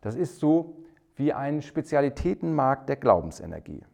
[0.00, 0.76] Das ist so
[1.16, 3.84] wie ein Spezialitätenmarkt der Glaubensenergie.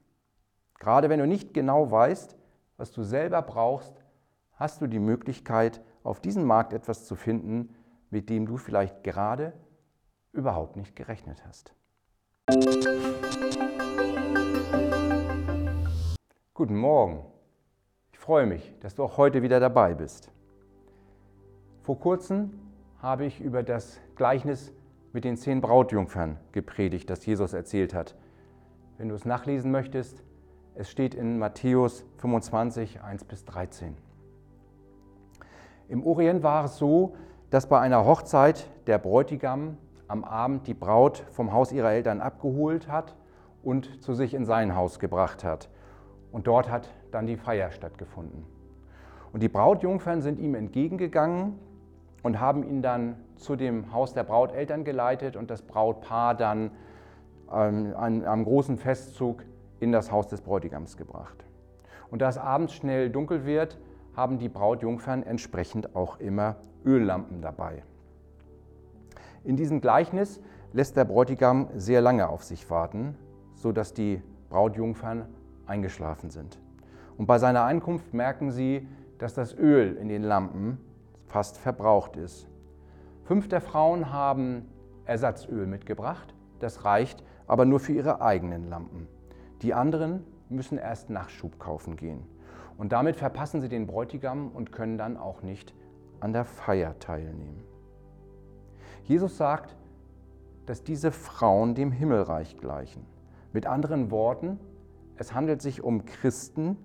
[0.79, 2.37] Gerade wenn du nicht genau weißt,
[2.77, 4.05] was du selber brauchst,
[4.53, 7.75] hast du die Möglichkeit, auf diesem Markt etwas zu finden,
[8.11, 9.55] mit dem du vielleicht gerade
[10.33, 11.75] überhaupt nicht gerechnet hast.
[16.53, 17.25] Guten Morgen.
[18.13, 20.31] Ich freue mich, dass du auch heute wieder dabei bist.
[21.81, 22.61] Vor kurzem
[22.99, 24.73] habe ich über das Gleichnis
[25.15, 28.17] mit den zehn Brautjungfern gepredigt, das Jesus erzählt hat.
[28.99, 30.25] Wenn du es nachlesen möchtest,
[30.75, 33.97] es steht in Matthäus 25, 1 bis 13.
[35.89, 37.15] Im Orient war es so,
[37.51, 39.77] dass bei einer Hochzeit der Bräutigam
[40.09, 43.15] am Abend die Braut vom Haus ihrer Eltern abgeholt hat
[43.63, 45.71] und zu sich in sein Haus gebracht hat.
[46.33, 48.45] Und dort hat dann die Feier stattgefunden.
[49.33, 51.57] Und die Brautjungfern sind ihm entgegengegangen
[52.25, 56.71] und haben ihn dann zu dem Haus der Brauteltern geleitet und das Brautpaar dann
[57.53, 59.45] ähm, an, am großen Festzug
[59.79, 61.45] in das Haus des Bräutigams gebracht.
[62.11, 63.79] Und da es abends schnell dunkel wird,
[64.17, 67.83] haben die Brautjungfern entsprechend auch immer Öllampen dabei.
[69.45, 70.41] In diesem Gleichnis
[70.73, 73.19] lässt der Bräutigam sehr lange auf sich warten,
[73.55, 75.27] sodass die Brautjungfern
[75.67, 76.59] eingeschlafen sind.
[77.19, 78.89] Und bei seiner Ankunft merken sie,
[79.19, 80.79] dass das Öl in den Lampen
[81.35, 82.47] fast verbraucht ist.
[83.25, 84.71] Fünf der Frauen haben
[85.05, 89.09] Ersatzöl mitgebracht, das reicht aber nur für ihre eigenen Lampen.
[89.61, 92.23] Die anderen müssen erst Nachschub kaufen gehen.
[92.79, 95.75] Und damit verpassen sie den Bräutigam und können dann auch nicht
[96.21, 97.65] an der Feier teilnehmen.
[99.03, 99.75] Jesus sagt,
[100.67, 103.05] dass diese Frauen dem Himmelreich gleichen.
[103.53, 104.61] Mit anderen Worten,
[105.17, 106.77] es handelt sich um Christen,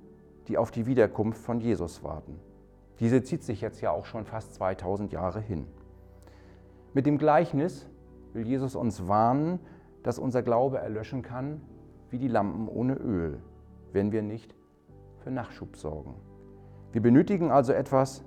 [0.48, 2.40] die auf die Wiederkunft von Jesus warten.
[3.00, 5.68] Diese zieht sich jetzt ja auch schon fast 2000 Jahre hin.
[6.94, 7.88] Mit dem Gleichnis
[8.34, 9.60] will Jesus uns warnen,
[10.04, 11.62] dass unser Glaube erlöschen kann
[12.10, 13.40] wie die Lampen ohne Öl,
[13.94, 14.56] wenn wir nicht
[15.20, 16.16] für Nachschub sorgen.
[16.92, 18.24] Wir benötigen also etwas,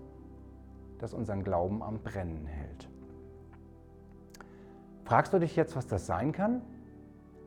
[0.99, 2.89] das unseren Glauben am Brennen hält.
[5.05, 6.63] Fragst du dich jetzt, was das sein kann?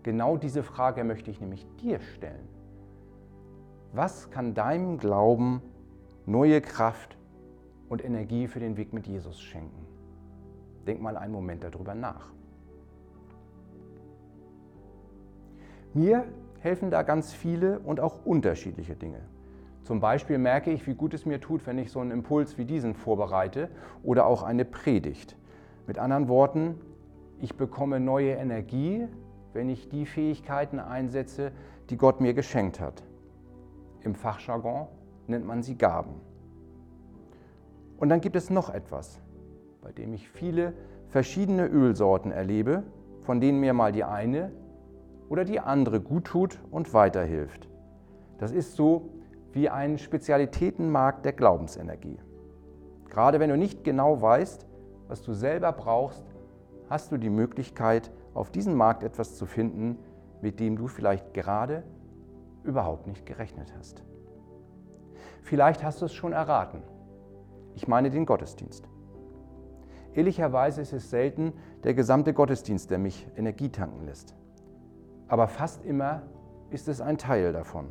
[0.03, 2.47] Genau diese Frage möchte ich nämlich dir stellen.
[3.93, 5.61] Was kann deinem Glauben
[6.25, 7.17] neue Kraft
[7.89, 9.85] und Energie für den Weg mit Jesus schenken?
[10.87, 12.31] Denk mal einen Moment darüber nach.
[15.93, 16.25] Mir
[16.59, 19.21] helfen da ganz viele und auch unterschiedliche Dinge.
[19.83, 22.65] Zum Beispiel merke ich, wie gut es mir tut, wenn ich so einen Impuls wie
[22.65, 23.69] diesen vorbereite
[24.03, 25.37] oder auch eine Predigt.
[25.85, 26.81] Mit anderen Worten,
[27.39, 29.07] ich bekomme neue Energie,
[29.53, 31.51] wenn ich die Fähigkeiten einsetze,
[31.89, 33.03] die Gott mir geschenkt hat.
[34.01, 34.87] Im Fachjargon
[35.27, 36.15] nennt man sie Gaben.
[37.97, 39.19] Und dann gibt es noch etwas,
[39.81, 40.73] bei dem ich viele
[41.07, 42.83] verschiedene Ölsorten erlebe,
[43.21, 44.51] von denen mir mal die eine
[45.29, 47.69] oder die andere gut tut und weiterhilft.
[48.37, 49.09] Das ist so
[49.53, 52.19] wie ein Spezialitätenmarkt der Glaubensenergie.
[53.09, 54.67] Gerade wenn du nicht genau weißt,
[55.07, 56.25] was du selber brauchst,
[56.89, 59.97] hast du die Möglichkeit, auf diesem Markt etwas zu finden,
[60.41, 61.83] mit dem du vielleicht gerade
[62.63, 64.03] überhaupt nicht gerechnet hast.
[65.45, 66.83] Vielleicht hast du es schon erraten.
[67.73, 68.87] Ich meine den Gottesdienst.
[70.13, 74.35] Ehrlicherweise ist es selten der gesamte Gottesdienst, der mich Energie tanken lässt
[75.27, 76.23] aber fast immer
[76.69, 77.87] ist es ein Teil davon.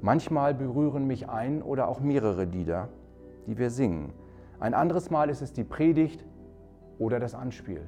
[0.00, 2.88] Manchmal berühren mich ein oder auch mehrere Lieder,
[3.46, 4.12] die wir singen.
[4.58, 6.24] Ein anderes Mal ist es die Predigt
[6.98, 7.82] oder das Anspiel.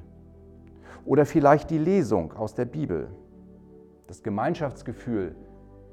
[1.05, 3.09] Oder vielleicht die Lesung aus der Bibel.
[4.07, 5.35] Das Gemeinschaftsgefühl,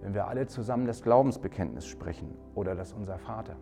[0.02, 3.56] wenn wir alle zusammen das Glaubensbekenntnis sprechen oder das Unser Vater.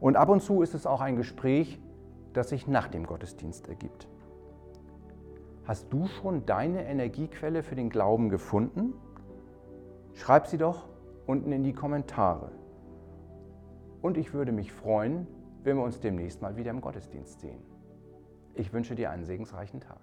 [0.00, 1.78] Und ab und zu ist es auch ein Gespräch,
[2.32, 4.08] das sich nach dem Gottesdienst ergibt.
[5.64, 8.94] Hast du schon deine Energiequelle für den Glauben gefunden?
[10.14, 10.88] Schreib sie doch
[11.26, 12.50] unten in die Kommentare.
[14.02, 15.26] Und ich würde mich freuen,
[15.62, 17.62] wenn wir uns demnächst mal wieder im Gottesdienst sehen.
[18.54, 20.00] Ich wünsche dir einen segensreichen Tag.